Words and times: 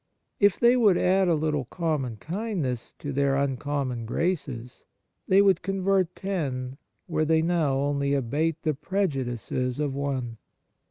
If 0.39 0.59
they 0.59 0.75
would 0.75 0.97
add 0.97 1.27
a 1.27 1.35
little 1.35 1.65
common 1.65 2.17
kindness 2.17 2.93
to 2.97 3.13
their 3.13 3.37
un 3.37 3.55
common 3.55 4.07
graces, 4.07 4.83
they 5.27 5.43
would 5.43 5.61
convert 5.61 6.15
ten 6.15 6.79
where 7.05 7.23
they 7.23 7.43
now 7.43 7.75
only 7.77 8.15
abate 8.15 8.63
the 8.63 8.73
prejudices 8.73 9.77
of 9.79 9.93
one. 9.93 10.37